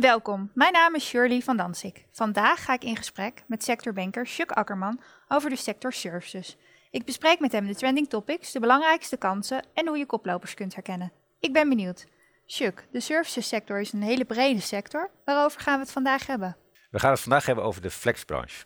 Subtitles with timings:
[0.00, 2.06] Welkom, mijn naam is Shirley van Dansik.
[2.12, 6.56] Vandaag ga ik in gesprek met sectorbanker Chuck Akkerman over de sector services.
[6.90, 10.74] Ik bespreek met hem de trending topics, de belangrijkste kansen en hoe je koplopers kunt
[10.74, 11.12] herkennen.
[11.40, 12.06] Ik ben benieuwd.
[12.46, 15.10] Chuck, de services sector is een hele brede sector.
[15.24, 16.56] Waarover gaan we het vandaag hebben?
[16.90, 18.64] We gaan het vandaag hebben over de flexbranche.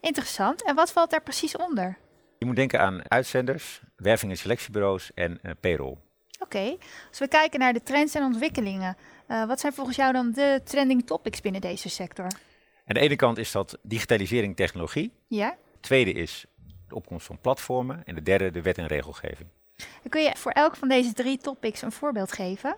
[0.00, 0.64] Interessant.
[0.64, 1.98] En wat valt daar precies onder?
[2.38, 5.96] Je moet denken aan uitzenders, werving- en selectiebureaus en uh, payroll.
[7.08, 8.96] Als we kijken naar de trends en ontwikkelingen,
[9.28, 12.24] uh, wat zijn volgens jou dan de trending topics binnen deze sector?
[12.24, 15.12] Aan de ene kant is dat digitalisering technologie.
[15.28, 15.56] Ja.
[15.72, 16.44] De tweede is
[16.88, 18.02] de opkomst van platformen.
[18.04, 19.48] En de derde de wet en regelgeving.
[20.08, 22.76] Kun je voor elk van deze drie topics een voorbeeld geven?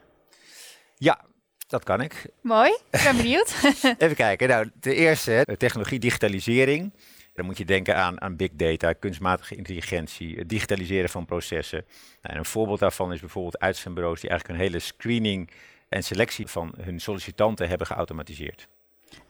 [0.96, 1.20] Ja,
[1.66, 2.26] dat kan ik.
[2.40, 3.54] Mooi, ik ben benieuwd.
[3.98, 4.48] Even kijken.
[4.48, 6.92] Nou, de eerste, technologie digitalisering.
[7.36, 11.84] Dan moet je denken aan, aan big data, kunstmatige intelligentie, het digitaliseren van processen.
[12.22, 15.50] Nou, en een voorbeeld daarvan is bijvoorbeeld uitzendbureaus die eigenlijk een hele screening
[15.88, 18.68] en selectie van hun sollicitanten hebben geautomatiseerd.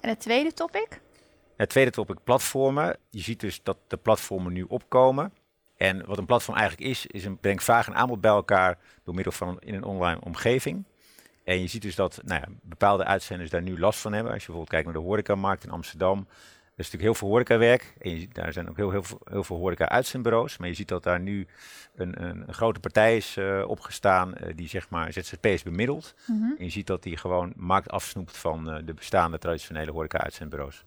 [0.00, 1.00] En het tweede topic?
[1.56, 2.96] Het tweede topic, platformen.
[3.10, 5.32] Je ziet dus dat de platformen nu opkomen.
[5.76, 9.14] En wat een platform eigenlijk is, is een brengt vraag en aanbod bij elkaar door
[9.14, 10.84] middel van in een online omgeving.
[11.44, 14.32] En je ziet dus dat nou ja, bepaalde uitzenders daar nu last van hebben.
[14.32, 16.26] Als je bijvoorbeeld kijkt naar de horecamarkt in Amsterdam.
[16.76, 17.94] Er is natuurlijk heel veel horecawerk.
[17.98, 20.56] En je, daar zijn ook heel, heel, veel, heel veel horeca-uitzendbureaus.
[20.56, 21.46] Maar je ziet dat daar nu
[21.94, 26.14] een, een, een grote partij is uh, opgestaan uh, die zeg maar ZZP's bemiddelt.
[26.26, 26.54] Mm -hmm.
[26.58, 30.84] En je ziet dat die gewoon markt afsnoept van uh, de bestaande traditionele horeca-uitzendbureaus.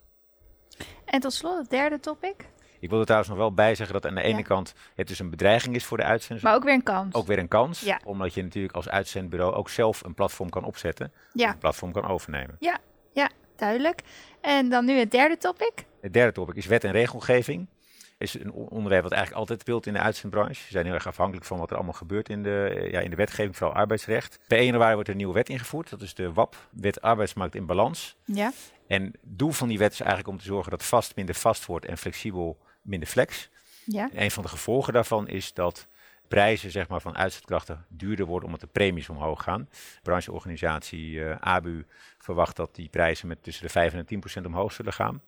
[1.05, 2.35] En tot slot het derde topic.
[2.79, 4.43] Ik wil er trouwens nog wel bij zeggen dat aan de ene ja.
[4.43, 6.43] kant het dus een bedreiging is voor de uitzenders.
[6.43, 7.13] Maar ook weer een kans.
[7.15, 7.79] Ook weer een kans.
[7.79, 7.99] Ja.
[8.03, 11.11] Omdat je natuurlijk als uitzendbureau ook zelf een platform kan opzetten.
[11.33, 11.49] Ja.
[11.49, 12.55] Een platform kan overnemen.
[12.59, 12.79] Ja,
[13.59, 14.01] duidelijk.
[14.41, 15.85] En dan nu het derde topic.
[16.01, 17.67] Het derde topic is wet en regelgeving.
[18.17, 20.53] Is een onderwerp wat eigenlijk altijd speelt in de uitzendbranche.
[20.63, 23.15] Ze zijn heel erg afhankelijk van wat er allemaal gebeurt in de, ja, in de
[23.15, 24.39] wetgeving, vooral arbeidsrecht.
[24.47, 25.89] Per 1 januari wordt er een nieuwe wet ingevoerd.
[25.89, 28.15] Dat is de WAP, Wet Arbeidsmarkt in Balans.
[28.25, 28.51] Ja.
[28.87, 31.65] En het doel van die wet is eigenlijk om te zorgen dat vast minder vast
[31.65, 33.49] wordt en flexibel minder flex.
[33.85, 34.09] Ja.
[34.13, 35.87] En een van de gevolgen daarvan is dat
[36.29, 39.67] prijzen zeg maar, van uitzendkrachten duurder worden omdat de premies omhoog gaan.
[39.71, 41.85] De brancheorganisatie uh, ABU
[42.17, 45.21] verwacht dat die prijzen met tussen de 5 en 10 procent omhoog zullen gaan.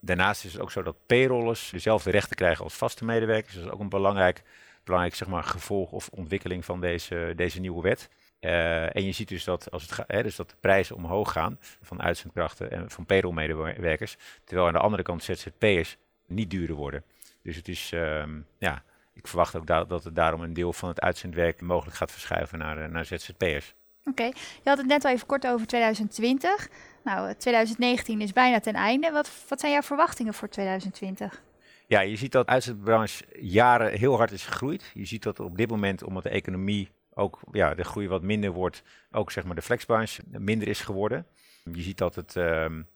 [0.00, 3.54] Daarnaast is het ook zo dat payrollers dezelfde rechten krijgen als vaste medewerkers.
[3.54, 4.42] Dat is ook een belangrijk,
[4.84, 8.08] belangrijk zeg maar, gevolg of ontwikkeling van deze, deze nieuwe wet.
[8.40, 11.58] Uh, en je ziet dus dat, als het hè, dus dat de prijzen omhoog gaan
[11.82, 17.04] van uitzendkrachten en van payroll-medewerkers, terwijl aan de andere kant ZZP'ers niet duurder worden.
[17.42, 18.82] Dus het is, um, ja,
[19.14, 22.58] ik verwacht ook da dat het daarom een deel van het uitzendwerk mogelijk gaat verschuiven
[22.58, 23.74] naar, uh, naar ZZP'ers.
[23.98, 24.34] Oké, okay.
[24.62, 26.68] je had het net al even kort over 2020.
[27.04, 29.10] Nou, 2019 is bijna ten einde.
[29.10, 31.42] Wat, wat zijn jouw verwachtingen voor 2020?
[31.86, 34.90] Ja, je ziet dat de uitzendbranche jaren heel hard is gegroeid.
[34.94, 38.50] Je ziet dat op dit moment, omdat de economie ook ja, de groei wat minder
[38.50, 41.26] wordt, ook zeg maar de flexbranche minder is geworden.
[41.72, 42.88] Je ziet dat het um,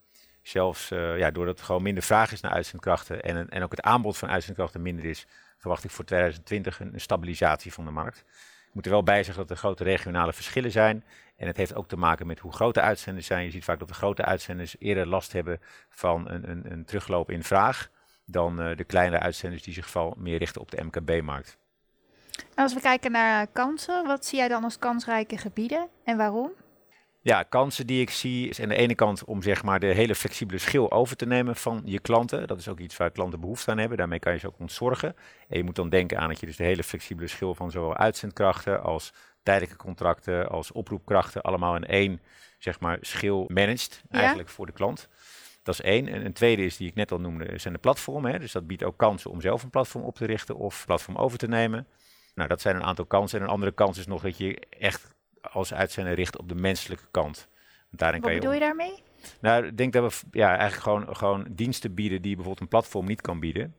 [0.42, 3.82] zelfs, uh, ja, doordat er gewoon minder vraag is naar uitzendkrachten en, en ook het
[3.82, 5.26] aanbod van uitzendkrachten minder is,
[5.58, 8.18] verwacht ik voor 2020 een, stabilisatie van de markt.
[8.68, 11.04] Ik moet er wel bij zeggen dat er grote regionale verschillen zijn.
[11.36, 13.44] En het heeft ook te maken met hoe groot de uitzenders zijn.
[13.44, 17.30] Je ziet vaak dat de grote uitzenders eerder last hebben van een, een, een terugloop
[17.30, 17.90] in vraag
[18.24, 21.58] dan uh, de kleinere uitzenders die zich vooral meer richten op de MKB-markt.
[22.54, 26.50] Als we kijken naar kansen, wat zie jij dan als kansrijke gebieden en waarom?
[27.20, 30.14] Ja, kansen die ik zie is aan de ene kant om zeg maar de hele
[30.14, 32.46] flexibele schil over te nemen van je klanten.
[32.46, 33.98] Dat is ook iets waar klanten behoefte aan hebben.
[33.98, 35.16] Daarmee kan je ze ook ontzorgen.
[35.48, 37.96] En je moet dan denken aan dat je dus de hele flexibele schil van zowel
[37.96, 39.12] uitzendkrachten als
[39.42, 42.20] tijdelijke contracten, als oproepkrachten allemaal in één
[42.58, 44.54] zeg maar schil managt eigenlijk ja.
[44.54, 45.08] voor de klant.
[45.62, 46.08] Dat is één.
[46.08, 48.32] En een tweede is, die ik net al noemde, zijn de platformen.
[48.32, 48.38] Hè.
[48.38, 51.38] Dus dat biedt ook kansen om zelf een platform op te richten of platform over
[51.38, 51.86] te nemen.
[52.34, 53.38] Nou, dat zijn een aantal kansen.
[53.38, 57.06] En een andere kans is nog dat je echt als uitzender richt op de menselijke
[57.10, 57.48] kant.
[57.90, 59.02] Daarin Wat kan bedoel je, je daarmee?
[59.40, 63.06] Nou, ik denk dat we ja, eigenlijk gewoon, gewoon diensten bieden die bijvoorbeeld een platform
[63.06, 63.74] niet kan bieden.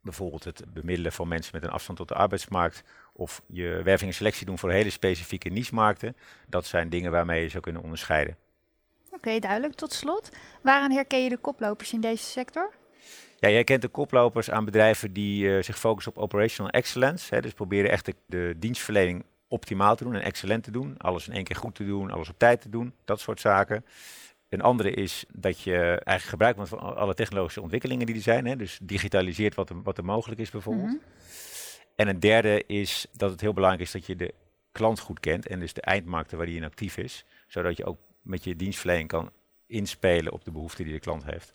[0.00, 2.82] Bijvoorbeeld het bemiddelen van mensen met een afstand tot de arbeidsmarkt.
[3.12, 6.16] Of je werving en selectie doen voor hele specifieke niche-markten.
[6.48, 8.36] Dat zijn dingen waarmee je zou kunnen onderscheiden.
[9.06, 9.74] Oké, okay, duidelijk.
[9.74, 10.28] Tot slot,
[10.62, 12.72] waaraan herken je de koplopers in deze sector?
[13.38, 17.34] Ja, jij kent de koplopers aan bedrijven die uh, zich focussen op operational excellence.
[17.34, 20.94] Hè, dus proberen echt de, de dienstverlening optimaal te doen en excellent te doen.
[20.98, 23.84] Alles in één keer goed te doen, alles op tijd te doen, dat soort zaken.
[24.48, 28.46] Een andere is dat je eigenlijk gebruik maakt van alle technologische ontwikkelingen die er zijn.
[28.46, 30.86] Hè, dus digitaliseert wat er, wat er mogelijk is bijvoorbeeld.
[30.86, 31.10] Mm -hmm.
[31.96, 34.34] En een derde is dat het heel belangrijk is dat je de
[34.72, 37.24] klant goed kent en dus de eindmarkten waar die in actief is.
[37.46, 39.30] Zodat je ook met je dienstverlening kan
[39.66, 41.54] inspelen op de behoeften die de klant heeft.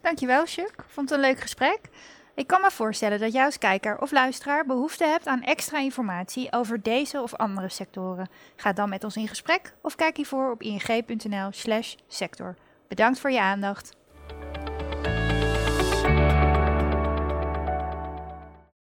[0.00, 0.84] Dankjewel, Chuck.
[0.86, 1.80] Vond het een leuk gesprek.
[2.38, 6.52] Ik kan me voorstellen dat jij als kijker of luisteraar behoefte hebt aan extra informatie
[6.52, 8.28] over deze of andere sectoren.
[8.56, 12.56] Ga dan met ons in gesprek of kijk hiervoor op ing.nl/sector.
[12.88, 13.97] Bedankt voor je aandacht.